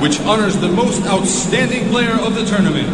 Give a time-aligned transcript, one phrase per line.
[0.00, 2.88] which honors the most outstanding player of the tournament.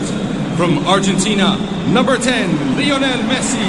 [0.57, 1.57] From Argentina,
[1.89, 3.65] number 10, Lionel Messi.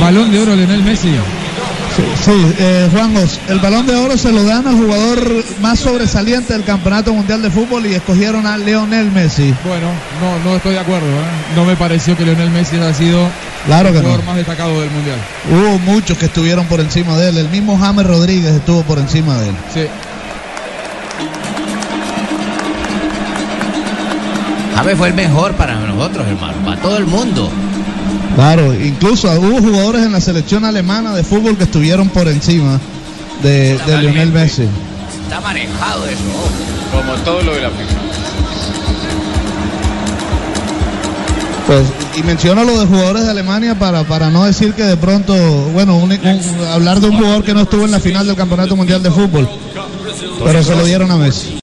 [0.00, 1.10] Balón de oro, Lionel Messi.
[2.24, 6.52] Sí, eh, Juan Os, el balón de oro se lo dan al jugador más sobresaliente
[6.52, 9.54] del Campeonato Mundial de Fútbol y escogieron a Lionel Messi.
[9.64, 9.86] Bueno,
[10.20, 11.06] no, no estoy de acuerdo.
[11.06, 11.54] ¿eh?
[11.54, 13.28] No me pareció que Lionel Messi haya sido
[13.66, 14.00] Claro el no.
[14.00, 15.18] jugador más destacado del mundial.
[15.50, 17.38] Hubo muchos que estuvieron por encima de él.
[17.38, 19.54] El mismo James Rodríguez estuvo por encima de él.
[19.72, 19.86] Sí.
[24.74, 27.48] James fue el mejor para nosotros, hermano, para todo el mundo.
[28.34, 32.80] Claro, incluso hubo jugadores en la selección alemana de fútbol que estuvieron por encima
[33.42, 34.66] de, de Lionel Messi.
[35.22, 36.18] Está manejado eso.
[36.92, 38.00] Como todo lo de la FIFA.
[41.66, 41.82] Pues,
[42.16, 45.32] y menciono lo de jugadores de Alemania para, para no decir que de pronto,
[45.72, 46.40] bueno, un- un-
[46.72, 49.48] hablar de un jugador que no estuvo en la final del Campeonato Mundial de Fútbol,
[50.44, 51.58] pero se lo dieron a Messi.